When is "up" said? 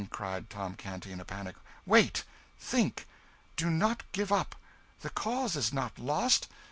4.31-4.55